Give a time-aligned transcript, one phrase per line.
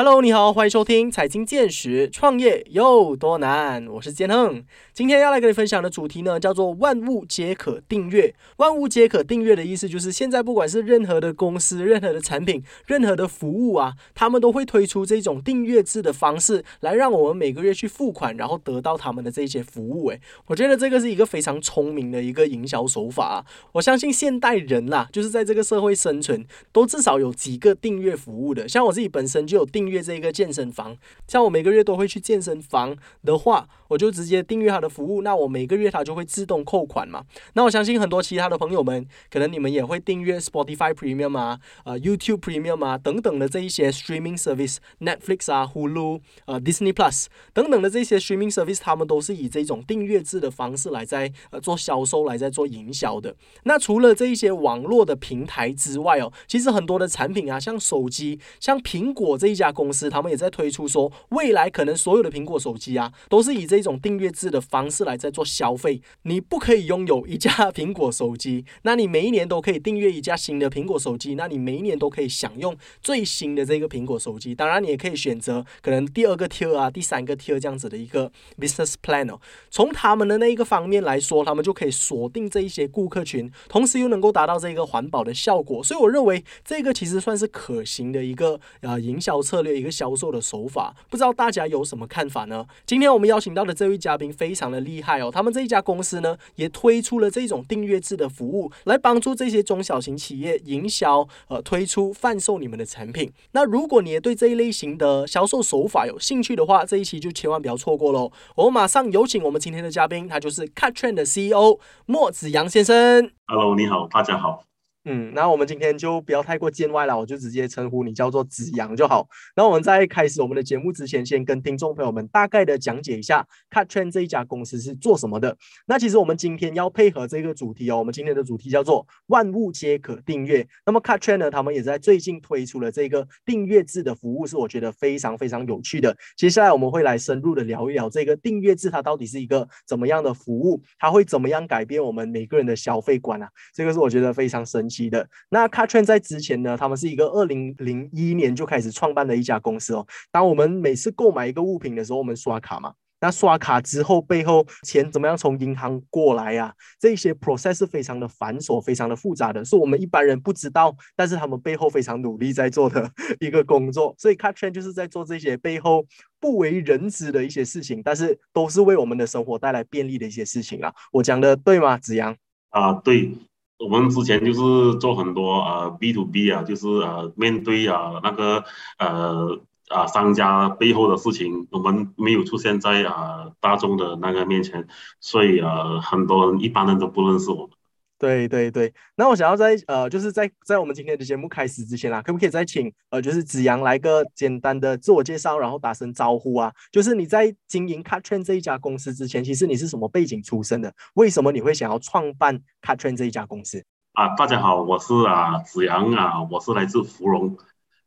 [0.00, 3.84] Hello，你好，欢迎收听财经见识，创业有多难？
[3.88, 8.32] 我是建亨，今天要来跟你分享的主题呢，叫做万物皆可订阅。
[8.58, 20.10] 万物皆可订阅的意思就是，现在不管是任何的公司、任何的产品、任何的服务啊，他们都会推出这种订阅制的方式，来让我们每个月去付款，然后得到他们的这些服务。
[20.10, 23.36] 诶，我觉得这个是一个非常聪明的一个营销手法啊。
[23.72, 28.68] 我相信现代人啦，就是在这个社会生存，都至少有几个订阅服务的。
[28.68, 29.87] 像我自己本身就有订。
[29.88, 30.96] 阅这个健身房，
[31.26, 37.24] 像我每个月都会去健身房的话，我就直接订阅他的服务，那我每个月他就会自动扣款嘛。
[37.54, 53.34] 那我相信很多其他的朋友们，可能你们也会订阅 Spotify Premium 啊、呃 YouTube Premium 啊等等的这一些 streaming service，Netflix 啊、Hulu、呃 Disney Plus 等等的这些 streaming service，他们都是以这种订阅制的方式来在呃做销售，来在做营销的。
[53.62, 59.68] 那除了这一些网络的平台之外哦，其实很多的产品啊，像手机，像苹果这一家。
[59.78, 66.02] 公司他们也在推出说，未来可能所有的苹果手机啊，都是以这种订阅制的方式来在做消费。
[66.22, 74.52] 你不可以拥有一架 苹果手机，那你每一年都可以订阅一架新的苹果手机，那你每一年都可以享用最新的这个苹果手机。
[74.52, 79.40] 当然，你也可以选择可能第二个 tier 啊，第三个 tier 这样子的一个 business plan 哦。
[79.70, 85.84] 从他们的那一个方面来说，他们就可以锁定这一些顾客群，同时又能够达到这个环保的效果。
[85.84, 89.67] 所以我认为这个其实算是可行的一个呃营销策略。
[89.68, 92.66] 的一个销售的手法，不知道大家有什么看法呢？
[92.86, 103.32] 今天我们邀请到的这位嘉宾非常的厉害哦，他们这一家公司呢也推出了这种订阅制的服务，来帮助这些中小型企业营销，呃，推出贩售你们的产品。
[103.52, 108.30] 那如果你也对这一类型的销售手法有兴趣的话，这一期就千万不要错过喽！
[108.56, 113.30] 我们马上有请我们今天的嘉宾，他就是 Cut Trend 的 CEO 莫子阳先生。
[113.46, 114.64] Hello，你好，大家好。
[115.10, 119.26] 嗯，那我们今天就不要太过见外了，我就直接称呼你叫做子阳就好。
[119.56, 125.56] 那我们在开始我们的节目之前，先跟听众朋友们大概的讲解一下 Cut Trend 这一家公司是做什么的。
[125.86, 130.68] 那其实我们今天要配合这个主题哦，我们今天的主题叫做万物皆可订阅。
[130.84, 136.14] 那么 Cut Trend 呢，他们也在最近推出了这个订阅制的服务，是我觉得非常非常有趣的。
[136.36, 143.48] 接下来我们会来深入的聊一聊这个订阅制它到底是一个怎么样的服务，它会怎么样改变我们每个人的消费观啊？
[143.72, 144.97] 这个是我觉得非常神奇。
[145.08, 150.06] 的那 c a t r a n 在之前呢，他们是一个二零零一年就开始创办的一家公司哦。
[150.32, 156.72] 当我们每次购买一个物品的时候，我们刷卡嘛，那刷卡之后背后钱怎么样从银行过来呀？
[157.00, 163.10] 这些 process 是非常的繁琐、非常的复杂的，是我们一般人不知道，但是他们背后非常努力在做的
[163.40, 164.14] 一个工作。
[164.16, 166.06] 所以 c a t r a n 就是在做这些背后
[166.40, 170.94] 不为人知的一些事情，但是都是为我们的生活带来便利的一些事情啊。
[171.12, 172.36] 我讲的对吗，子阳？
[172.70, 173.32] 啊，对。
[173.78, 178.64] 我们之前就是做很多呃 B to B 啊，就是呃面对啊那个
[178.98, 184.88] 呃啊商家背后的事情，我们没有出现在啊大众的那个面前，
[185.20, 187.77] 所以呃很多人一般人都不认识我们。
[188.18, 196.72] 对对对，那我想要在呃，就是在在我们今天的节目开始之前啦，可不可以再请呃，就是子阳来个简单的自我介绍，然后打声招呼啊？
[196.90, 200.92] 就是你在经营 Cut Trend 这一家公司之前，其实你是什么背景出身的？
[201.14, 203.84] 为什么你会想要创办 Cut Trend 这一家公司？
[204.14, 207.56] 啊，大家好，我是啊子阳啊，我是来自芙蓉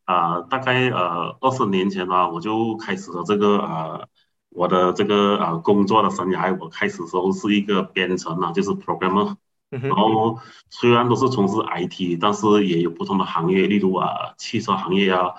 [0.03, 4.09] 啊，大概呃二十年前吧，我就开始了这个呃
[4.49, 9.35] 我的这个呃工作的生涯，我开始时候是一个编程啊，就是 programmer。
[9.71, 10.37] 然后
[10.69, 15.33] 虽然都是从事 IT，但是也有不同的行业，例如啊汽车行业啊，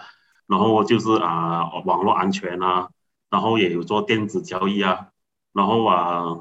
[0.46, 2.88] 然后就是啊网络安全啊，
[3.28, 5.08] 然后也有做电子交易啊，
[5.52, 6.40] 然后啊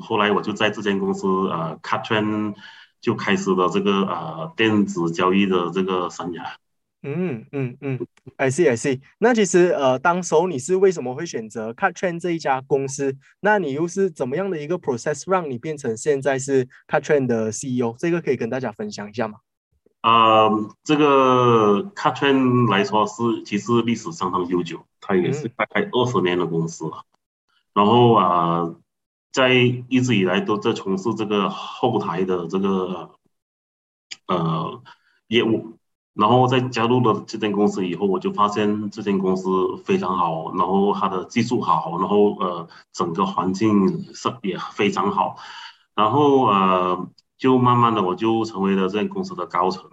[0.00, 2.54] 后来我就在这间公司啊 c a t r a n
[3.00, 6.42] 就开始了这个啊电子交易的这个生涯。
[7.08, 8.06] 嗯嗯嗯
[8.36, 9.00] ，I see I see。
[9.18, 13.16] 那其实呃，当时候你是为什么会选择 Cut Trend 这一家公司？
[13.38, 17.94] 那你又是怎么样的一个 process 让你变成现在是 Cut Trend 的 CEO？
[17.96, 19.38] 这个可以跟大家分享一下吗？
[20.00, 20.48] 啊，
[20.82, 27.04] 这个 Cut Trend 来说是其实历史相当悠久，它也是大概二十年的公司了。
[27.72, 28.74] 然后啊，
[29.30, 33.10] 在一直以来都在从事这个后台的这个
[34.26, 34.82] 呃
[35.28, 35.75] 业务。
[36.16, 45.36] 然后在加入了这间公司以后，我就发现这间公司非常好，然后它的技术好，然后呃整个环境是也非常好，
[45.94, 49.84] 然后呃就慢慢的我就成为了这间公司的高层，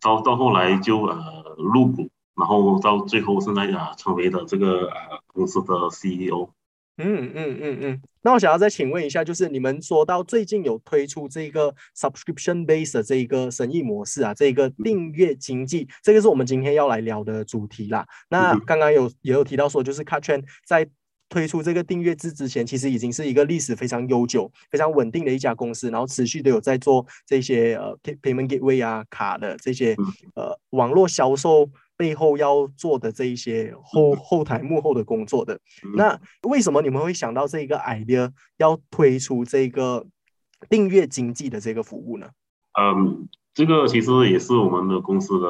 [0.00, 6.48] 到到后来就呃入股，然后到最后现在啊成为了这个呃公司的 CEO。
[6.96, 8.02] 嗯嗯嗯嗯。
[8.22, 18.06] 那我想要再请问一下，就是你们说到最近有推出这个 subscription base 的这一个生意模式啊，这一个订阅经济，这个是我们今天要来聊的主题啦。
[18.30, 20.88] 那刚刚有也有提到说，就是 c a t c h e n 在
[21.28, 29.96] 推出这个订阅制之前，其实已经是一个历史非常悠久、非常稳定的一家公司，然后持续都有在做这些呃 payment gateway 啊卡的这些
[30.34, 35.60] 呃网络销售背后要做的这一些后后台幕后的工作的。
[35.94, 40.06] 那为什么你们会想到这个 idea 要推出这个
[40.68, 42.28] 订阅经济的这个服务呢？
[42.78, 45.48] 嗯，这个其实也是我们的公司的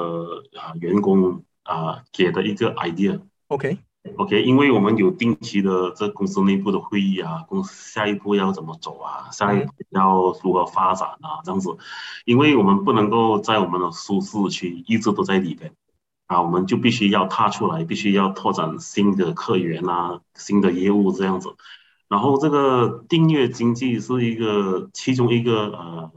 [0.61, 3.20] 啊员工啊给的一个 idea。
[3.49, 3.79] OK。
[4.19, 11.75] OK，因为我们有定期的这公司内部的会议啊，公司下一步要怎么走啊，下一步要如何发展啊，这样子，
[12.26, 15.73] 因为我们不能够在我们的舒适区一直都在里边
[16.26, 21.54] 啊，我们就必须要踏出来，必须要拓展新的客源啊，新的业务这样子。
[22.08, 26.12] 然后这个订阅经济是一个其中一个呃，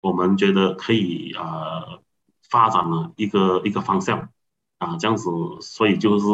[0.00, 1.98] 我们觉得可以啊
[2.50, 4.28] 发展的一个一个方向。
[4.78, 5.30] 啊，这样子，
[5.60, 6.26] 所以就是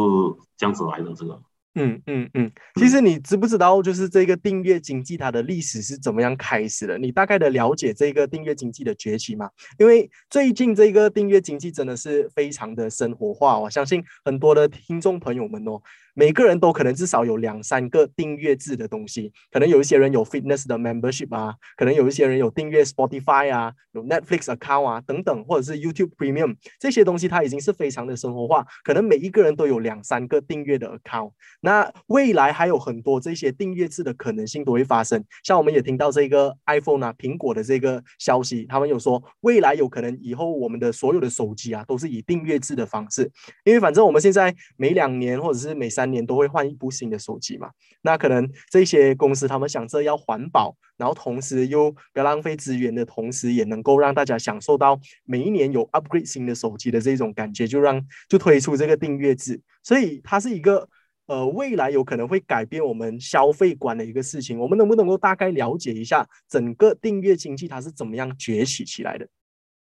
[0.56, 1.40] 这样子来的这个。
[1.76, 6.98] 嗯嗯嗯，其实你知不知道，就是这个订阅经济它的历史是怎么样开始的？
[6.98, 9.48] 你大概的了解这个订阅经济的崛起吗？
[9.78, 15.80] 因为最近这个订阅经济真的是非常的生活化，我相信很多的听众朋友们哦。
[16.14, 31.32] 每个人都可能至少有两三个订阅制的东西，可能有一些人有 fitness 的 membership 啊，可能有一些人有订阅 Spotify 啊，有 Netflix account 啊等等，或者是 YouTube Premium 这些东西，它已经是非常的生活化，可能每一个人都有两三个订阅的 account。
[31.60, 43.30] 那未来还有很多这些订阅制的可能性都会发生，像我们也听到这个 iPhone 啊，苹果的这个消息，他们有说未来有可能以后我们的所有的手机啊都是以订阅制的方式，
[43.64, 47.68] 因为反正我们现在每两年或者是每三三年都会换一部新的手机嘛？
[48.00, 59.60] 那可能这些公司他们想着要环保，然后同时又不要浪费资源的同时，也能够让大家享受到每一年有 upgrade 新的手机的这种感觉，就让就推出这个订阅制。
[59.82, 60.88] 所以它是一个
[61.26, 64.58] 呃未来有可能会改变我们消费观的一个事情。
[64.58, 69.28] 我们能不能够大概了解一下整个订阅经济它是怎么样崛起起来的？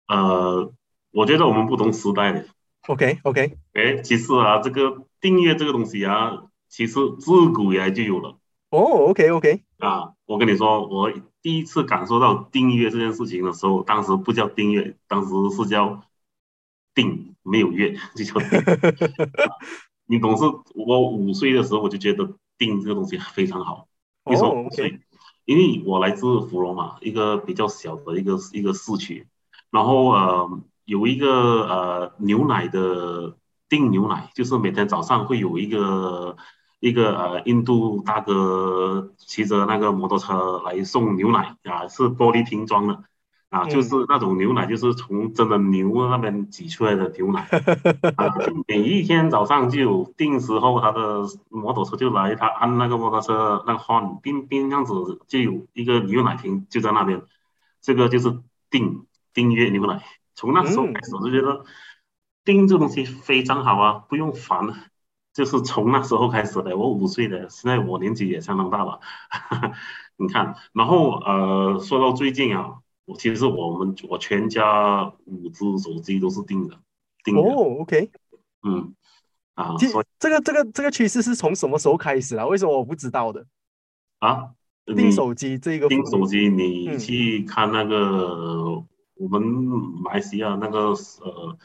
[0.08, 0.72] 呃，
[1.12, 2.44] 我觉得我们不同时代的。
[2.86, 8.38] OK OK，哎，其实啊，这个订阅这个东西啊，其实自古以来就有了。
[8.70, 16.02] 哦，OK OK，啊，我跟你说，我第一次感受到订阅这件事情的时候，当时不叫订阅，当时是叫
[16.94, 18.62] 订，没有月， 就叫订。
[20.06, 20.44] 你懂是？
[20.74, 23.86] 我五岁的时候我就觉得订这个东西非常好。
[24.24, 25.00] 哦，OK，
[25.44, 29.26] 因为我来自芙蓉嘛，一个比较小的一个一个市区，
[29.70, 30.60] 然后呃。
[30.88, 31.28] 有一个
[31.68, 33.36] 呃牛奶的
[33.68, 36.34] 订牛奶，就是每天早上会有一个
[36.80, 43.04] 一个呃印度大哥骑着那个摩托车来送牛奶啊，是玻璃瓶装的
[43.50, 47.46] 啊，就是那种牛奶，就是从真的牛那边挤出来的牛奶
[48.16, 48.32] 啊。
[48.66, 57.20] 每一天早上就有定时候，他的摩托车就来，他按那个摩托车那个换冰冰样子，就有一个牛奶瓶就在那边，
[57.82, 58.38] 这个就是
[58.70, 59.04] 订
[59.34, 60.02] 订阅牛奶。
[60.38, 61.64] 从那时候开始，我就觉得
[62.44, 64.88] 订这东西非常好啊，不用烦。
[65.34, 69.00] 就是从那时候开始的，我五岁的，现在我年纪也相当大了。
[70.16, 76.78] 你看，然后呃，说到最近啊，我其实我们我全家五只手机都是订的，
[77.24, 77.40] 订的。
[77.40, 78.10] 哦，OK，
[78.62, 78.94] 嗯，
[79.54, 79.74] 啊，
[80.20, 82.46] 这个这个这个趋势是从什么时候开始啊？
[82.46, 83.44] 为什么我不知道的？
[84.20, 84.50] 啊，
[84.86, 88.84] 订手机这个订手机，你去看那个。
[89.18, 91.56] 我们马来西亚那个呃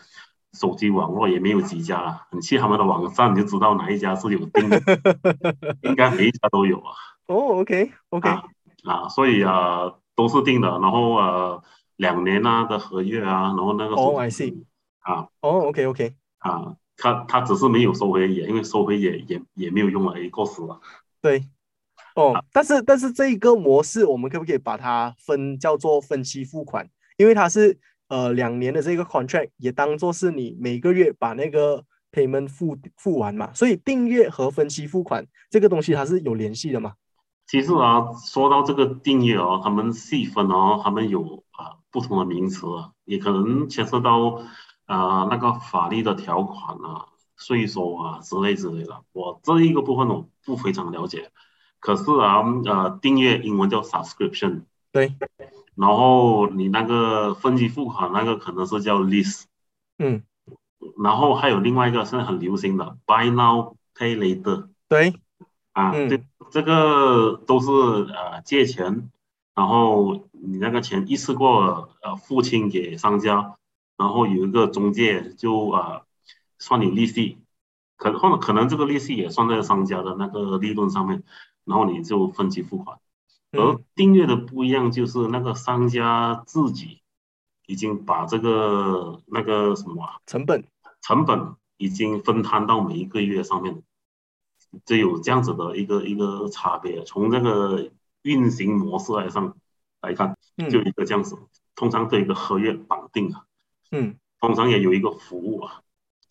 [0.53, 4.69] 手机网络也没有几家，你去他们的网站你就知道哪一家是有订，
[5.83, 6.93] 应该每一家都有啊。
[7.27, 8.29] 哦，OK OK
[8.83, 11.63] 啊，所以啊都是订的，然后呃
[11.95, 14.63] 两年啊的合约啊，然后那个哦，I see
[14.99, 20.79] 啊，哦，OK OK 啊，他他只是没有收回也，因为收回也也也没有用了，也过时了。
[21.21, 21.47] 对，
[22.15, 26.89] 哦，但是但是这一个模式，我们可不可以把它分叫做分期付款？
[27.17, 27.77] 因为它是
[28.07, 36.93] 呃两年的这个 contract，也当做是你每个月把那个 payment 付付完嘛，所以订阅和分期付款这个东西它是有联系的嘛？
[37.45, 42.65] 其实啊，说到这个订阅哦，他们细分哦，他们有啊不同的名词，
[43.03, 44.41] 也可能牵涉到
[44.85, 49.03] 啊那个法律的条款啊、税收啊之类之类的。
[49.11, 51.31] 我这一个部分我不非常了解，
[51.79, 55.13] 可是啊呃订阅英文叫 subscription，对。
[55.75, 59.45] 然后你那个分期付款那个可能是叫 lease，
[59.97, 60.23] 嗯，
[61.01, 65.13] 然后还有另外一个现在很流行的 buy now pay later，对，
[65.71, 67.71] 啊，这这个都是
[68.11, 69.09] 呃借钱，
[69.55, 73.55] 然后你那个钱一次过呃付清给商家，
[73.97, 76.01] 然后有一个中介就啊
[76.59, 77.39] 算你利息，
[77.97, 81.23] 可或者可能这个利息也算在商家的那个利润上面，
[81.65, 82.99] 然后你就分期付款。
[83.53, 87.01] 而订阅的不一样，就是那个商家自己
[87.65, 90.65] 已经把这个那个什么成本。
[91.01, 93.83] 成本已经分摊到每一个月上面，
[94.85, 97.03] 就有这样子的一个一个差别。
[97.03, 97.91] 从这个
[98.21, 99.55] 运行模式来上
[100.01, 100.37] 来看，
[100.71, 101.37] 就一个这样子，
[101.75, 103.43] 通常对一个合约绑定啊，
[103.91, 105.81] 嗯，通常也有一个服务啊，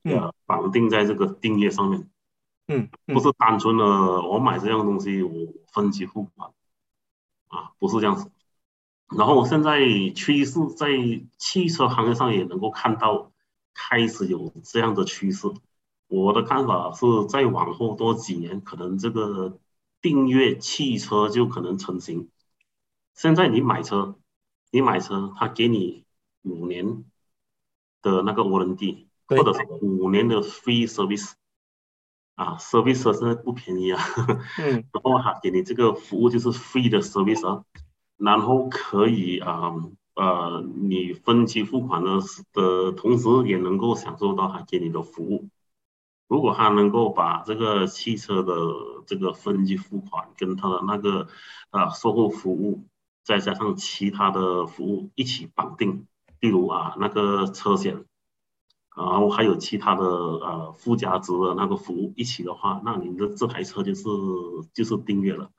[0.05, 2.09] 呃，绑定在这个订阅上面，
[2.69, 3.85] 嗯，不是单纯的
[4.23, 5.31] 我买这样东西我
[5.73, 6.51] 分期付款。
[7.53, 8.31] 啊，不是这样子。
[9.15, 9.79] 然后现在
[10.17, 10.89] 趋势在
[11.37, 13.31] 汽车行业上也能够看到，
[13.75, 15.49] 开始有这样的趋势。
[16.09, 19.59] 我的看法是再往后多几年，可能这个
[20.01, 22.31] 订阅汽车就可能成型。
[23.15, 24.17] 现在你买车，
[24.71, 26.05] 你买车，他给你
[26.43, 27.05] 五年
[28.01, 31.33] 的那个 warranty，或者是五年的 free service。
[32.35, 34.03] 啊，service 现在不便宜啊，
[34.59, 37.65] 嗯， 然后他给你这个服务就是 free 的 service 啊，
[38.17, 39.75] 然后可以啊
[40.15, 42.21] 呃，你分期付款的
[42.53, 45.49] 的同时，也能够享受到他给你的服务。
[46.29, 48.55] 如果他能够把这个汽车的
[49.07, 51.29] 这个分期付款跟他的那个
[51.71, 52.85] 啊售后服务，
[53.23, 56.07] 再加上其他的服务一起绑定，
[56.41, 58.05] 例如啊那个车险。
[58.97, 64.05] 然后还有其他的呃附加值的那个服务一起的话，那您的这台车就是
[64.75, 65.51] 就是订阅了，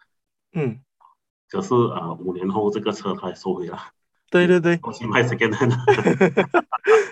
[0.54, 0.80] 嗯，
[1.50, 3.80] 可是啊五年后这个车它收回了，
[4.30, 6.64] 对对对， 重新卖 second hand。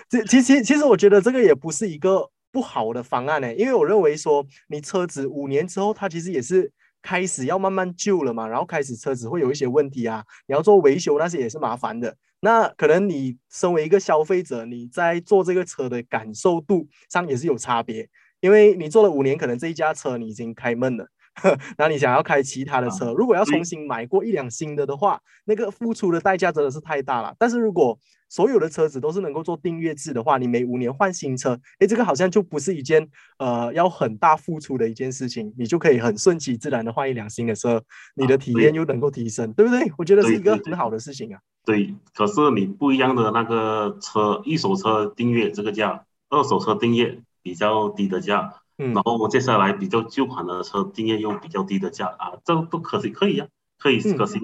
[0.08, 6.70] 这其实其实我觉得这个也不是一个不好的方案呢，因为我认为说你车子五年之后它其实也是
[7.02, 12.16] 开始要慢慢旧了嘛，然后开始车子会有一些问题啊，你要做维修那些也是麻烦的。
[12.40, 18.08] 那可能你身为一个消费者，你在坐这个车的感受度上也是有差别，
[18.40, 21.06] 因为你坐了五年，可能这一家车你已经开闷了，
[21.78, 27.34] 那你想要开其他的车，如果要重新买过一辆新的的话，那个付出的代价真的是太大了。
[27.38, 27.96] 但是如果
[28.32, 37.82] 所有的车子都是能够做订阅制的话，你每五年换新车，诶，这个好像就不是一件呃要很大付出的一件事情，你就可以很顺其自然的换一辆新的车，
[38.14, 39.92] 你的体验又能够提升，对不对？
[39.98, 41.38] 我觉得是一个很好的事情啊。
[41.66, 53.46] 对，可是你不一样的那个车，一手车订阅这个价，二手车订阅比较低的价，嗯，然后我接下来比较旧款的车订阅又比较低的价啊，这都可以，可以呀，
[53.78, 54.40] 可以可行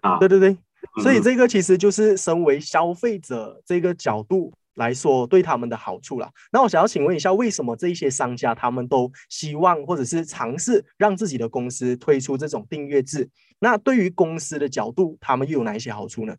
[0.00, 0.16] 啊。
[0.16, 0.56] 对对对，
[1.02, 6.30] 所以这个其实就是身为消费者这个角度来说对他们的好处了。
[6.52, 13.28] 那我想要请问一下，为什么这些商家他们都希望或者是尝试让自己的公司推出这种订阅制？
[13.58, 16.34] 那对于公司的角度，他们又有哪一些好处呢？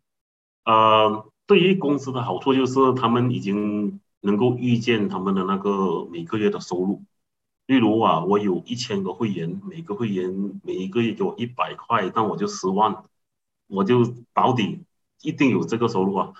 [0.64, 7.02] 呃，对于公司的好处就是他们已经能够预见他们的那个每个月的收入。
[7.66, 10.30] 例如啊，我有一千个会员，每个会员
[10.62, 13.04] 每一个月给我一百块，那我就十万，
[13.68, 14.82] 我就保底
[15.22, 16.32] 一定有这个收入啊。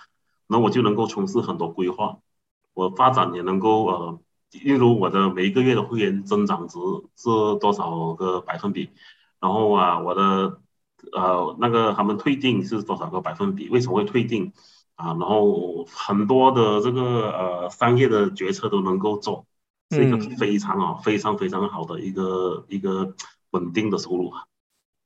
[0.48, 2.18] 那我就能够从事很多规划，
[2.74, 4.20] 我发展也能够呃，
[4.50, 6.78] 例如我的每一个月的会员增长值
[7.16, 7.28] 是
[7.60, 8.90] 多少个百分比，
[9.38, 10.60] 然后啊，我的。
[11.12, 13.68] 呃，那个他们退订是多少个百分比？
[13.68, 14.52] 为什么会退订？
[14.96, 19.46] 啊，然后很多的这个呃商业的决策都能够做，
[19.92, 23.14] 是一个非常啊非常非常好的一个一个
[23.50, 24.46] 稳定的收入啊。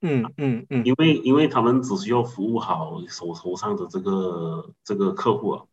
[0.03, 5.63] 嗯嗯嗯，因为因为他们只需要服务好手头上的这个这个客户啊，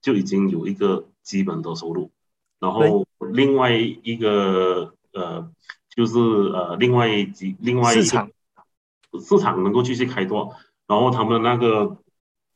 [0.00, 2.10] 就已经有一个基本的收入。
[2.58, 5.50] 然后另外一个呃
[5.94, 8.30] 就是呃另外几另外一个。
[9.12, 10.54] 市场能够继续开拓，
[10.86, 11.96] 然后他们那个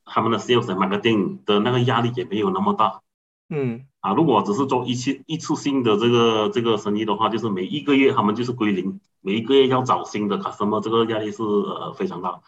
[0.04, 3.00] 他们的 sales marketing 的那个压力也没有那么大。
[3.48, 12.42] 嗯，啊，如果只是做一次一次性的这个这个生意的话，就是每一个月他们就是归零，每一个月要找新的 customer，这个压力是呃非常大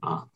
[0.00, 0.26] 啊。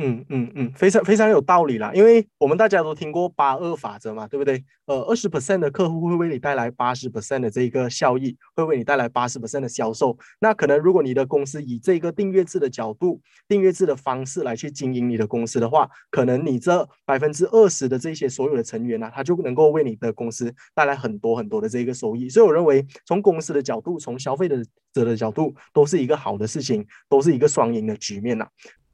[0.00, 4.64] 嗯嗯嗯，非常非常有道理啦，因为我们大家都听过八二法则嘛，对不对？
[4.86, 10.16] 呃，二十 percent 的客户会为你带来八十 percent 的这一个效益，会为你带来八十 percent 的销售。
[10.38, 22.28] 那可能如果你的公司以这个订阅制的角度、订阅制的方式来去经营你的公司的话，可能你这百分之二十的这些所有的成员呢，他就能够为你的公司带来很多很多的这个收益。
[22.28, 28.46] 所以我认为，从公司的角度，从消费者的角度，都是一个好的事情，都是一个双赢的局面呐。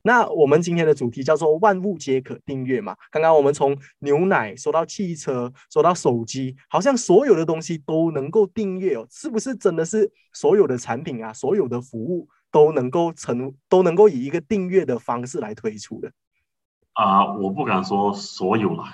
[0.06, 2.94] 那我们今天的主题叫做“万物皆可订阅”嘛。
[3.10, 9.06] 刚刚我们从牛奶说到汽车，说到手机，好像所有的东西都能够订阅哦。
[9.10, 16.12] 是不是真的是所有的产品啊，所有的服务都能够成都能够以一个订阅的方式来推出的？
[16.92, 18.84] 啊，我不敢说所有了，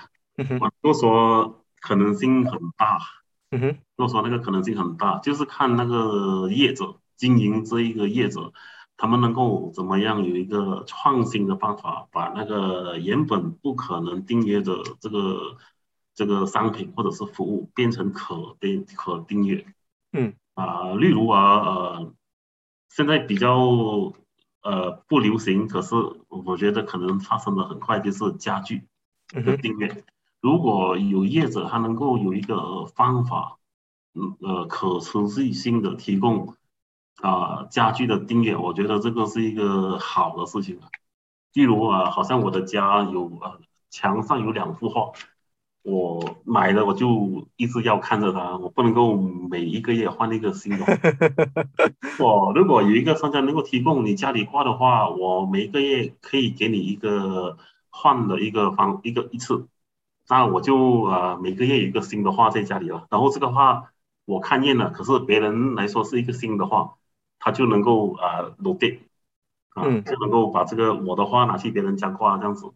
[0.61, 2.99] 我就说可能性很大，
[3.51, 8.53] 嗯哼，都说那个可能性很大，就是看那个业者经营这一个业者，
[9.01, 15.57] 他们能够怎么样有一个创新的办法，把那个原本不可能订阅的这个
[16.13, 19.65] 这个商品或者是服务变成可订可订阅。
[20.13, 22.13] 嗯，啊，例如啊，呃，
[22.89, 24.13] 现在比较。
[24.63, 25.95] 呃，不流行，可是
[26.27, 28.83] 我觉得可能发生的很快，就是家具
[29.31, 30.03] 的订阅。
[30.39, 33.57] 如果有业者他能够有一个方法，
[34.13, 36.55] 嗯呃，可持续性的提供
[37.17, 40.79] 啊家具的订阅，我觉得这个是一个好的事情。
[41.53, 45.11] 例如啊，好像我的家有啊墙上有两幅画。
[45.83, 50.85] 我买了，我就一直要看着它，我不能够每一个月换一个新的。
[52.19, 57.57] 我如果有一个商家能够提供你家里挂的话，我每个月可以给你一个
[57.89, 59.67] 换的一个方一个一次，
[60.29, 63.07] 那我就啊每个月有一个新的画在家里了。
[63.09, 63.91] 然后这个画
[64.25, 66.97] 我看厌了，可是别人来说是一个新的画，
[67.41, 69.01] 他就能够啊落地
[69.73, 72.67] 啊就能够把这个我的话拿去别人讲话这样子。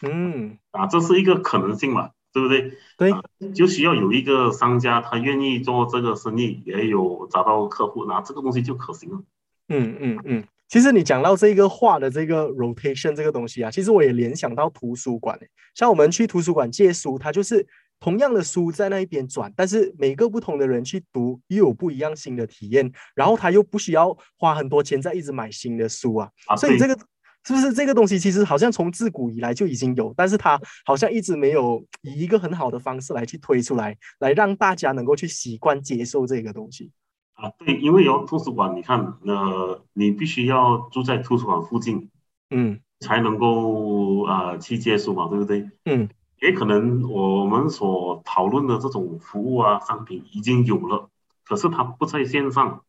[0.00, 2.12] 嗯，啊这是一个可能性嘛。
[2.34, 2.72] 对不对？
[2.96, 3.12] 对，
[3.52, 9.22] 就需要有一个商家，他愿意做这个生意，也有找到客户，那这个东西就可行了。
[9.68, 10.44] 嗯嗯嗯。
[10.66, 15.38] 其实你讲到这个画的这个 rotation 这个东西啊，其实我也联想到图书馆。
[15.74, 17.66] 像我们去图书馆借书，它就是
[18.02, 26.28] 同样的书在那一边转，但是每个不同的人去读，又有不一样新的体验，然后他又不需要花很多钱再一直买新的书啊。
[26.56, 26.98] 所以这个。
[27.44, 36.92] 是不是这个东西其实好像从自古以来就已经有，但是它好像一直没有以一个很好的方式来去推出来，来让大家能够去习惯接受这个东西
[37.32, 37.50] 啊？
[37.58, 42.10] 对，因为有图书馆，你看，呃，你必须要住在图书馆附近，
[42.50, 45.68] 嗯，才能够啊去借书嘛，对不对？
[45.86, 46.08] 嗯，
[46.42, 51.08] 也可能我们所讨论的这种服务啊商品已经有了，
[51.44, 52.82] 可是它不在线上，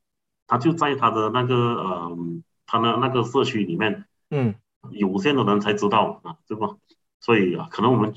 [0.47, 2.17] 它就在它的那个呃，
[2.65, 4.05] 它的那个社区里面。
[4.31, 4.55] 嗯，
[4.89, 6.75] 有限的人才知道啊，对吧？
[7.19, 8.15] 所以啊，可能我们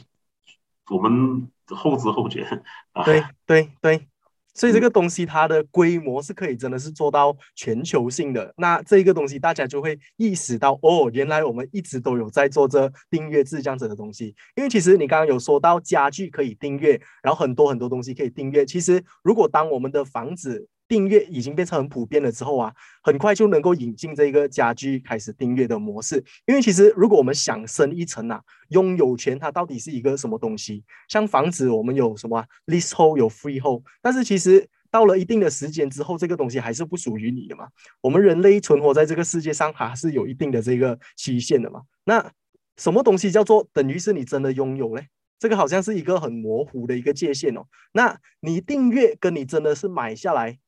[0.88, 3.04] 我们后知后觉啊。
[3.04, 4.08] 对对对，
[4.56, 8.52] 所以这个东西它的规模是可以真的是做到全球性的。
[8.56, 14.34] 那这个东西大家就会意识到，哦，原来我们一直都有在做这订阅制这样子的东西。
[14.56, 18.64] 因为其实你刚刚有说到家具可以订阅，然后很多很多东西可以订阅。
[18.64, 22.72] 其实如果当我们的房子订阅已经变成很普遍了之后啊，
[23.02, 26.24] 很快就能够引进这个家居开始订阅的模式。
[26.46, 30.84] 因为其实如果我们想深一层啊，拥有权它到底是一个什么东西？
[31.08, 37.68] 像房子，我们有什么 leasehold 有 freehold，但是其实到了一定的时间之后，这个东西还是不属于你的嘛。
[38.00, 41.82] 我们人类存活在这个世界上还是有一定的这个期限的嘛。
[42.04, 42.30] 那
[42.76, 45.08] 什么东西叫做等于是你真的拥有嘞？
[45.38, 47.66] 这个好像是一个很模糊的一个界限哦。
[47.92, 50.58] 那你订阅跟你真的是买下来？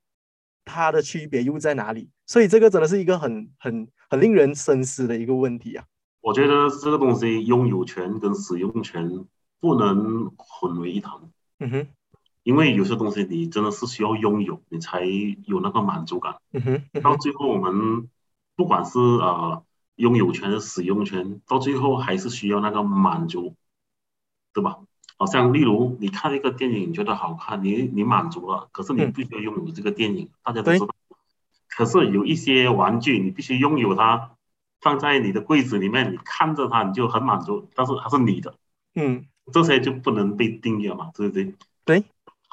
[0.69, 2.09] 它的区别又在哪里？
[2.27, 5.83] 所以这个真的是一个很很很令人深思的一个问题啊！
[6.21, 9.25] 我觉得这个东西拥有权跟使用权
[9.59, 11.13] 不能混为一谈。
[11.59, 11.87] 嗯哼，
[12.43, 16.35] 因为有些东西你真的是需要拥有，你才有那个满足感。
[16.53, 18.07] 嗯哼，到最后我们
[18.55, 19.63] 不管是呃
[19.95, 23.55] 拥有权、使用权，到最后还是需要那个满足，
[24.53, 24.77] 对吧？
[25.19, 30.87] 好像例如你看一个电影觉得好看，你你满足了，可是你必须要拥有这个电影，大家都知道。
[31.67, 34.31] 可是有一些玩具你必须拥有它，
[34.79, 38.55] 放在你的柜子里面，你看着它你就很满足，但是它是你的。
[38.95, 41.53] 嗯，这些就不能被订阅嘛，对不对？
[41.83, 42.03] 对。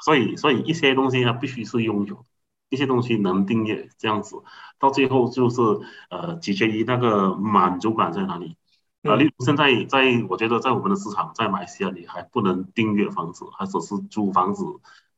[0.03, 2.25] 所以所以一些东西它必须是拥有，
[2.69, 4.43] 一些东西能订阅，这样子
[4.77, 5.61] 到最后就是
[6.09, 8.57] 呃取决于那个满足感在哪里。
[9.03, 14.63] 啊，例如现在在，我觉得在我们的市场，在马来西亚，你还不能订阅房子，还只是租房子。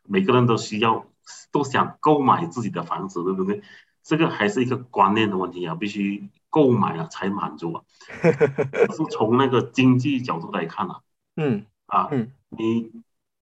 [0.08, 1.06] 每个人都需要，
[1.52, 3.62] 都想购买自己的房子，对不对？
[4.04, 7.84] 这个还是一个观念的问题啊，必须购买了才满足啊。
[8.22, 11.02] 是 从那个经济角度来看啊，
[11.36, 12.92] 嗯，啊，嗯，你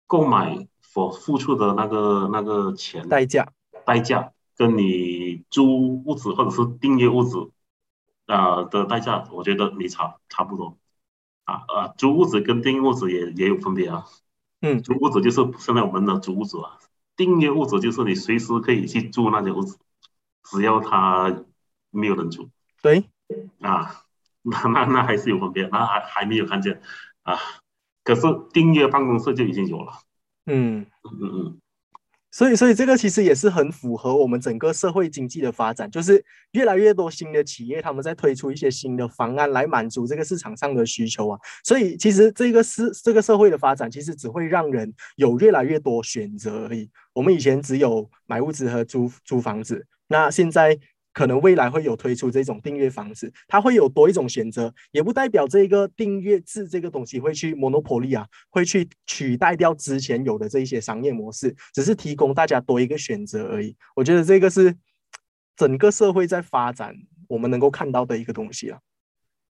[0.06, 3.52] 购买所付出的那个那个钱代价，
[3.86, 7.50] 代价跟你租屋子或者是订阅屋子。
[8.28, 10.78] 啊的代价，我觉得没差差不多，
[11.46, 14.06] 啊啊，租屋子跟订屋子也也有分别啊，
[14.62, 16.78] 嗯，租屋子就是现在我们的租屋子啊，
[17.16, 19.80] 订阅屋子就是你随时可以去住那些屋子，
[20.44, 21.44] 只要他
[21.90, 22.50] 没有人住，
[22.82, 23.10] 对，
[23.62, 24.04] 啊，
[24.44, 26.82] 那那那还是有分别，那还还没有看见
[27.24, 27.38] 啊，
[28.04, 29.94] 可是订阅办公室就已经有了，
[30.46, 31.62] 嗯嗯嗯。
[32.32, 41.40] 所以，所以这个其实也是很符合我们整个社会经济的发展，就是越来越多新的企业他们在推出一些新的方案来满足这个市场上的需求啊。
[41.64, 46.90] 所以，其实这个是这个社会的发展，其实只会让人有越来越多选择而已。
[47.14, 50.78] 我们以前只有买屋子和租租房子，那现在。
[51.18, 63.76] 可能未来会有推出这种订阅方式，它会有多一种选择，也不代表这个订阅制这个东西会去 monopoly 啊，会去取代掉之前有的这一些商业模式，只是提供大家多一个选择而已。
[63.96, 64.78] 我觉得这个是
[65.56, 66.96] 整个社会在发展，
[67.28, 68.80] 我们能够看到的一个东西啊。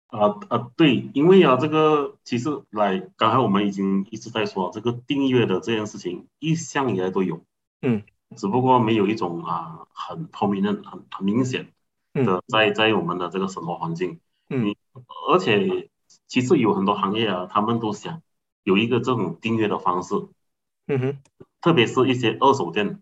[0.08, 7.43] 啊啊，对，因为啊，这个其实来刚才我们已经一直在说这个订阅的这件事情，一向以来都有，
[7.82, 8.03] 嗯。
[8.35, 11.71] 只不过没有一种啊很透明的、很很明显
[12.13, 14.75] 的在在我们的这个生活环境，嗯，
[15.29, 15.89] 而且
[16.27, 18.21] 其实有很多行业啊，他们都想
[18.63, 20.15] 有一个这种订阅的方式，
[20.87, 21.17] 嗯哼，
[21.61, 23.01] 特别是一些二手店，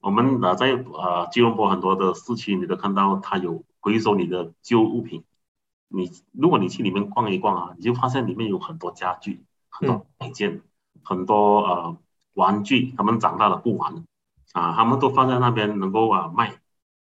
[0.00, 5.24] 我们啊在啊吉隆坡很多的市区，你都看到它有回收你的旧物品，
[5.86, 10.62] 你如果你去里面逛一逛啊，你就发现里面有很多家具、很多配件、
[11.04, 11.96] 很多呃。
[12.38, 14.02] 玩具，他们长大了不玩了，
[14.52, 16.54] 啊，他们都放在那边能够啊卖，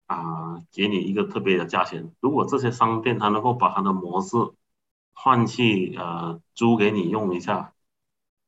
[0.06, 2.10] 啊，给你一个特别的价钱。
[2.20, 4.36] 如果这些商店他能够把他的模式
[5.12, 7.72] 换去呃租给你用一下，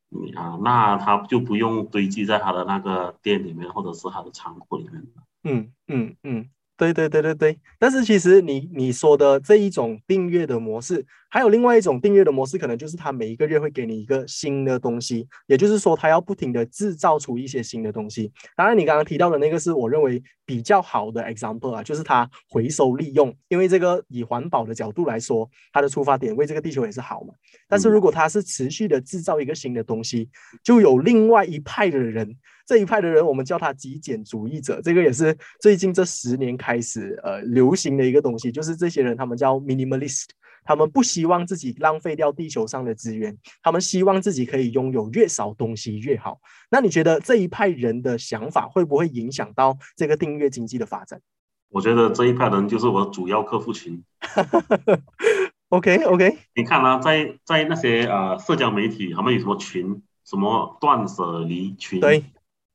[0.08, 5.06] 你啊，那他就不用堆积在他的那个店里面或者是他的仓库里面
[5.44, 6.48] 嗯嗯嗯。
[6.78, 18.32] 对对对对对，但是其实你你说的这一种订阅的模式，还有另外一种订阅的模式，可能就是他每一个月会给你一个新的东西，也就是说他要不停的制造出一些新的东西。
[18.56, 27.34] 当然，你刚刚提到的那个是我认为比较好的 example 啊，就是他回收利用，因为这个以环保的角度来说，它的出发点为这个地球也是好嘛。
[27.68, 30.28] 但是如果他是持续的制造一个新的东西，
[30.64, 32.36] 就有另外一派的人。
[32.66, 34.78] 这一派的人，我们叫他极简主义者。
[34.82, 40.26] 这个也是最近这十年开始呃流行的一个东西，就是这些人他们叫 minimalist，
[40.64, 46.38] 他们不希望自己浪费掉地球上的资源，他们希望自己可以拥有越少东西越好。
[46.70, 51.20] 那你觉得这一派人的想法会不会影响到这个订阅经济的发展？
[51.70, 54.04] 我觉得这一派人就是我主要客户群。
[55.70, 61.98] OK OK，你看啊，在在那些呃社交媒体，他们有什么群，什么断舍离群？
[61.98, 62.22] 对。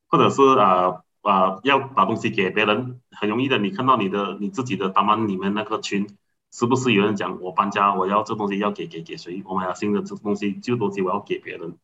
[0.10, 3.58] 或者是啊啊要把东西给别人，很容易的。
[3.58, 6.06] 你看到你的你自己的档案里面那个群，
[6.54, 9.42] 是不是有人讲我搬家，我要这东西要给给给谁？
[9.44, 11.80] 我买了新的这东西，旧东西我要给别人，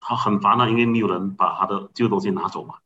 [0.00, 2.78] 他很烦啊，因为没有人把他的旧东西拿走嘛。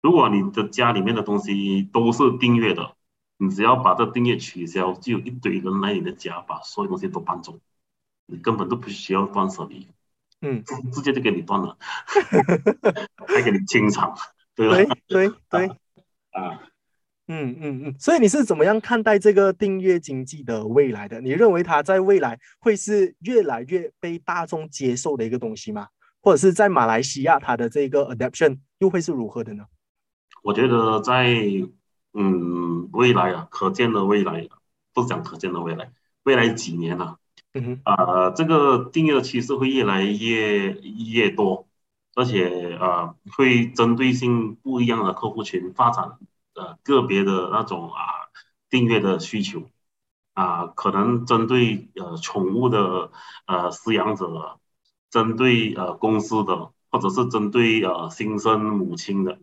[0.00, 2.94] 如果你的家里面的东西都是订阅的，
[3.36, 7.58] 你只要把这订阅取消，就有一堆人来你的家把所有东西都搬走，
[8.26, 9.88] 你根本都不需要断舍离。
[10.40, 10.62] 嗯，
[10.94, 11.76] 直接就给你断了，
[13.26, 14.16] 还给你清场，
[14.54, 14.94] 对吧？
[15.08, 15.66] 对对对，
[16.30, 16.62] 啊，
[17.26, 21.20] 嗯嗯嗯，所以你是怎么样看待这个订阅经济的未来的？
[21.20, 25.88] 你认为它在未来会是越来越被大众接受的一个东西吗？
[26.20, 29.64] 或者是在马来西亚它的这个 adaptation 又会是如何的呢？
[30.42, 31.34] 我觉得在
[32.12, 34.46] 嗯未来啊，可见的未来，
[34.92, 35.90] 不是讲可见的未来，
[36.24, 37.16] 未来几年啊。
[37.54, 41.66] 嗯哼，呃，这个订阅的趋势会越来越越多，
[42.14, 46.18] 而且呃，会针对性不一样的客户群发展
[46.54, 48.02] 呃个别的那种啊
[48.70, 49.70] 订阅的需求，
[50.32, 53.10] 啊，可能针对呃宠物的
[53.46, 54.58] 呃饲养者，
[55.10, 59.38] 针对呃公司的，或者是针对呃新生母亲的，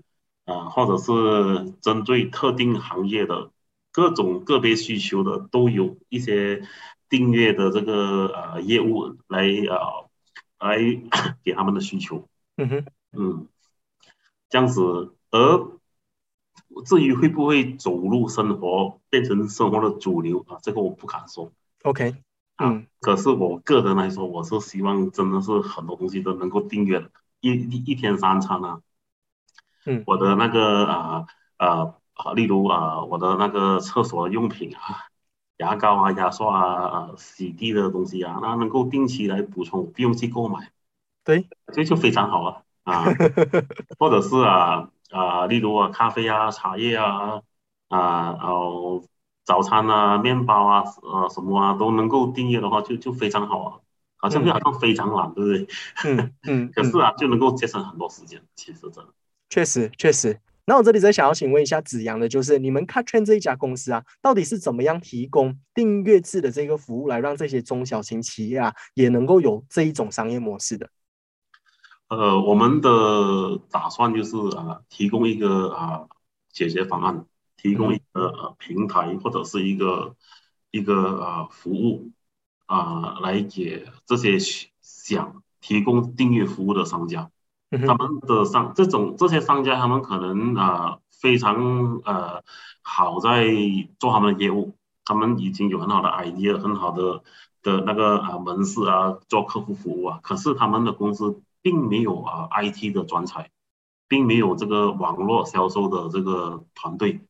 [0.46, 3.52] 啊，或者是针对特定行业的
[3.92, 6.68] 各种个别需求的，都有一些。
[7.12, 10.10] 订阅的这个呃业务来呃
[10.60, 10.78] 来
[11.44, 13.48] 给他们的需求，嗯哼，嗯，
[14.48, 15.78] 这样子，而
[16.86, 21.52] 至于会不会走入生活变成生活的主流啊，这个我不敢说。
[21.84, 22.16] OK，
[22.58, 27.08] 嗯，可是我个人来说，我是希望真的是很多东西都能够订阅，
[27.40, 28.82] 一一一天三餐啊，
[29.86, 31.26] 嗯，我的那个啊
[31.58, 31.96] 啊，
[32.36, 35.08] 例如啊我的那个厕所用品啊。
[35.58, 40.72] 牙膏啊、牙刷啊、呃、洗地的东西啊，那能够定期来补充，不用去购买，
[41.24, 43.06] 对，这就非常好啊啊，
[44.00, 47.42] 或者是啊啊，例如啊咖啡啊、茶叶啊
[47.90, 49.04] 啊，然后
[49.44, 53.80] 早餐啊、面包啊、啊什么啊都能够订阅的话，就就非常好啊，
[54.18, 55.68] 好像好像非常懒，对不对？
[56.06, 59.08] 嗯 嗯，可是啊，就能够节省很多时间，其实真的，
[59.50, 60.40] 确实确实。
[60.66, 70.88] 那我这里再想要请问一下子阳的，就是你们 c 圈这一家公司啊，到底是怎么样提供订阅制的这个服务，来让这些中小型企业啊也能够有这一种商业模式的？
[72.12, 76.08] 呃，我们的打算就是啊，提供一个啊
[76.52, 80.18] 解决方案，提供一个呃平台或者是一个
[80.72, 82.12] 一个啊服务
[82.66, 84.38] 啊，来给这些
[84.82, 87.32] 想提供订阅服务的商家，
[87.70, 92.44] 他们的商这种这些商家，他们可能啊非常呃
[92.82, 93.48] 好在
[94.00, 97.24] 做他们的业务，他们已经有很好的 idea，很好的
[97.64, 101.42] 的那个啊门市啊，做客户服务啊，可是他们的公司。
[101.62, 103.52] 并没有啊，IT 的专才，
[104.08, 107.22] 并没有这个网络销售的这个团队，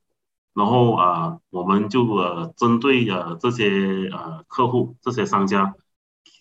[0.54, 5.76] 然后啊，我们就呃针对呃这些呃客户、这些商家，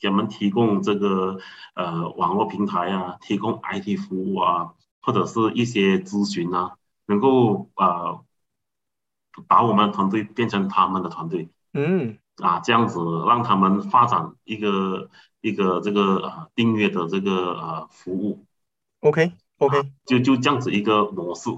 [0.00, 1.38] 给他们提供这个
[1.74, 6.76] 呃网络平台啊，提供 IT 服务啊，或者是一些咨询啊，
[7.06, 8.20] 能够啊
[9.48, 15.10] 把我们的团队变成他们的团队，嗯，啊这样子让他们发展一个。
[15.40, 18.44] 一个这个啊订阅的这个啊服务
[19.00, 21.50] ，OK OK，就就这样子一个模式，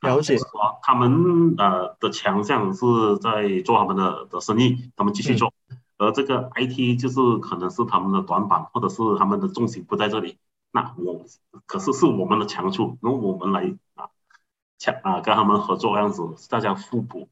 [0.00, 0.38] 了解。
[0.82, 5.52] 他们呃的强项是在做他们的的生意，他们继续做，
[5.98, 10.38] 而这个 IT 就是可能是他们的短板，或者是他们的重心不在这里。
[10.72, 11.24] 那我
[11.66, 14.08] 可是是我们的强处，那我们来啊
[14.78, 17.28] 强啊跟他们合作，这样子大家互补，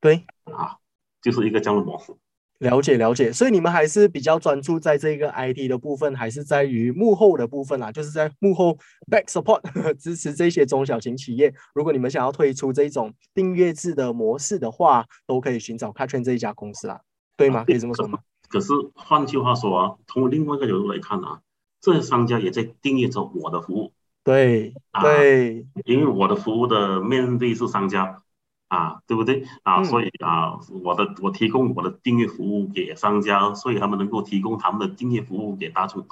[0.00, 0.78] 对啊，
[1.22, 2.14] 就是一个这样的模式。
[2.60, 8.76] 了解了解，所以你们还是比较专注在这个 IT 的部分，还是在于幕后的部分啦，就是在幕后
[9.10, 9.62] back support
[9.96, 11.52] 支持这些中小型企业。
[11.74, 17.00] 如果你们想要推出这种订阅制的模式的话，都可以寻找 c a t r i n 这一家公司啦，
[17.36, 17.64] 对吗？
[17.66, 18.18] 可以这么说吗？
[18.48, 21.40] 可是换句话说啊，从另外一个角度来看啊，
[21.80, 23.92] 这些商家也在订阅着我的服务。
[24.22, 28.22] 对对，因为我的服务的面对是商家。
[28.70, 29.82] 啊，对不对啊？
[29.82, 36.00] 所以啊，我的我提供我的订阅服务给商家，所以他们能够提供他们的订阅服务给大众。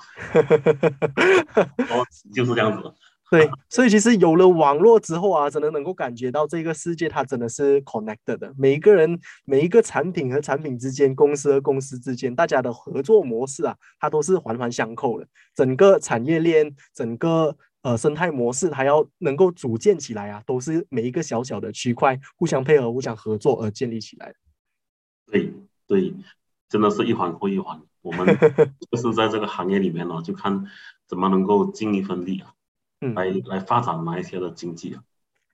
[1.88, 2.92] 哦，就是这样子。
[3.31, 8.53] 对，所以其实有了网络之后啊，真的能够感觉到这个世界它真的是 connected 的。
[8.59, 15.27] 每一个人、每一个产品和产品之间、公司和公司之间，大家的合作模式啊，它都是环环相扣的。
[15.55, 17.57] 整个产业链，整个。
[17.88, 24.35] 呃，生态模式还要能够组建起来啊，都是每一个小小的区块互相配合、互相合作而建立起来的。
[25.24, 25.55] 对
[25.87, 26.14] 对，
[26.68, 27.81] 真的是一环扣一环。
[28.03, 28.27] 我们
[28.90, 30.66] 就 是在这个行业里面呢，就看
[31.07, 32.53] 怎么能够尽一份力啊，
[33.14, 35.03] 来来发展马来西亚的经济啊。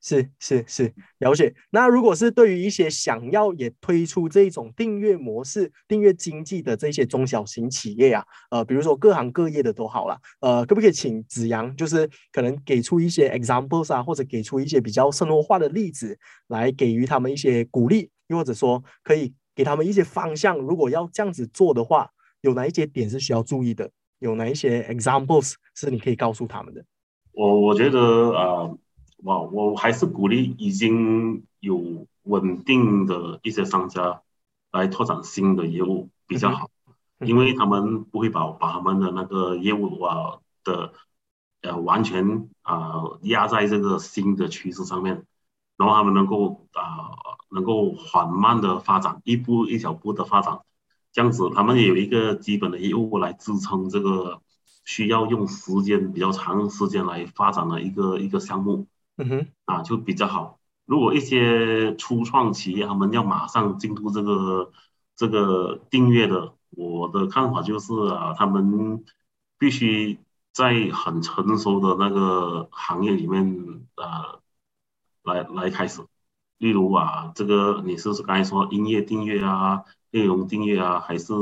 [0.06, 1.54] 是是是，了解。
[1.70, 20.58] 那如果是对于一些想要也推出这种订阅模式、订阅经济的这些中小型企业啊，呃，比如说各行各业的都好了，呃，可不可以请子阳，就是可能给出一些 examples 啊，或者给出一些比较生活化的例子，来给予他们一些鼓励，又或者说可以给他们一些方向。
[20.58, 22.10] 如果要这样子做的话，
[22.42, 23.90] 有哪一些点是需要注意的？
[24.18, 26.84] 有哪一些 examples 是你可以告诉他们的？
[27.32, 28.70] 我我觉得啊。
[29.24, 34.20] 我我还是鼓励已经有稳定的一些商家
[34.70, 36.68] 来拓展新的业务比较好，
[37.20, 40.92] 因为他们不会把把他们的那个业务啊的
[41.62, 45.24] 呃完全啊压在这个新的趋势上面，
[45.78, 47.16] 然后他们能够啊
[47.50, 50.60] 能够缓慢的发展，一步一小步的发展，
[51.12, 54.42] 这样子他们也有一个基本的业务来支撑这个
[54.84, 58.86] 需要用时间比较长时间来发展的一个一个项目。
[59.16, 60.58] 嗯哼，啊，就比较好。
[60.86, 64.72] 如果一些初创企业他们要马上进入这个
[65.16, 69.04] 这个订阅的，我的看法就是啊，他们
[69.58, 70.18] 必须
[70.52, 74.40] 在很成熟的那个行业里面啊
[75.22, 76.04] 来来开始。
[76.58, 81.32] 例如啊，这个你是刚才说音乐订阅啊、内容订阅啊，还是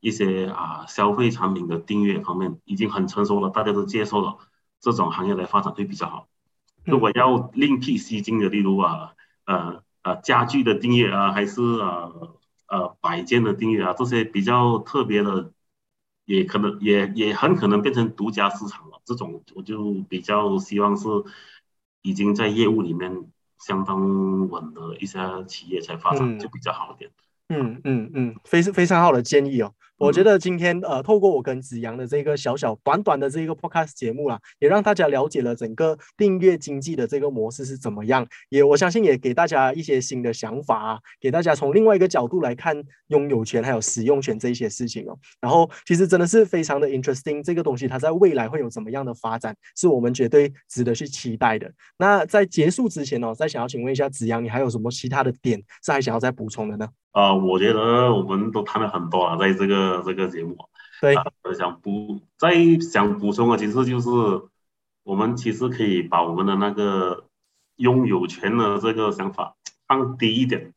[0.00, 4.38] 一些啊消费产品的订阅方面，已经很成熟了，大家都接受了，
[4.80, 6.28] 这种行业来发展会比较好。
[6.84, 9.14] 如果要另辟蹊径的，例如啊，
[9.46, 12.10] 呃呃，家具的订阅啊，还是啊
[12.66, 15.52] 呃摆件的订阅啊，这些比较特别的，
[16.24, 19.00] 也可能也也很可能变成独家市场了。
[19.04, 21.08] 这种我就比较希望是
[22.02, 23.26] 已经在业务里面
[23.58, 27.10] 相当稳的一些企业才发展，就比较好一点。
[27.48, 29.72] 嗯嗯嗯，非非常好的建议哦。
[30.02, 38.26] 我觉得今天呃，透过我跟子阳的这个小小短短的这个 podcast 节目啦，也让大家了解了整个订阅经济的这个模式是怎么样。
[38.48, 45.16] 也我相信也给大家一些新的想法啊，给大家从另外一个角度来看拥有权还有使用权这一些事情哦。
[45.40, 51.70] 然后其实真的是非常的 interesting，这个东西它在未来会有怎么样的发展，是我们绝对值得去期待的。
[51.96, 56.88] 那在结束之前哦，再想要请问一下子阳，你还有什么其他的点是还想要再补充的呢？
[57.12, 60.56] 啊，我觉得我们都谈了很多了，在这个这个节目，
[61.00, 61.14] 对，
[61.54, 64.08] 想补再想补充的其实就是
[65.02, 67.26] 我们其实可以把我们的那个
[67.76, 70.72] 拥有权的这个想法放低一点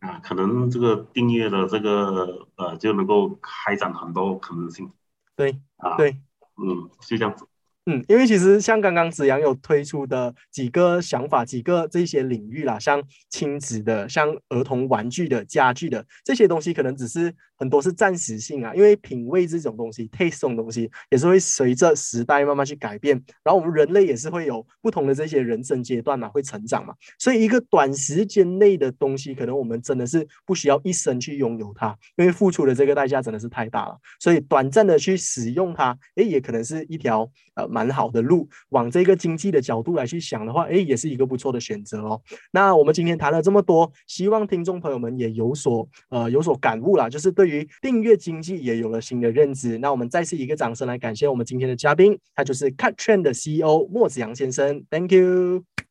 [0.00, 4.90] 啊，可能这个订阅的这个呃就能够开展很多可能性。
[5.36, 6.16] 对啊，对，
[6.56, 7.46] 嗯，就这样子。
[7.86, 18.74] 嗯，因为其实像刚刚子阳有推出的几个想法，几个这些领域啦，像亲子的、像儿童玩具的、家具的这些东西，可能只是很多是暂时性啊。
[18.74, 23.20] 因为品味这种东西，taste 这种东西也是会随着时代慢慢去改变。
[23.42, 26.94] 然后我们人类也是会有不同的这些人生阶段嘛，会成长嘛。
[27.18, 33.98] 所以一个短时间内的东西，可能我们真的是不需要一生去拥有它，因为付出的这个代价真的是太大了。
[34.20, 37.69] 所以短暂的去使用它，诶，也可能是一条呃。
[37.70, 42.20] 蛮好的路，往这个经济的角度来去想的话，哎，也是一个不错的选择哦。
[42.50, 49.78] 那我们今天谈了这么多，希望听众朋友们也有所呃有所感悟啦，就是对于订阅经济也有了新的认知。
[49.78, 55.89] 那我们再次一个掌声来感谢我们今天的嘉宾，他就是 Cut Trend 的 CEO 莫子阳先生，Thank you。